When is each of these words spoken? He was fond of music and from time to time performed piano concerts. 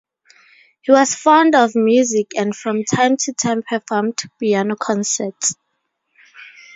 He 0.81 0.91
was 0.91 1.13
fond 1.13 1.53
of 1.53 1.75
music 1.75 2.31
and 2.35 2.55
from 2.55 2.83
time 2.85 3.17
to 3.17 3.33
time 3.33 3.61
performed 3.61 4.17
piano 4.39 4.75
concerts. 4.75 5.53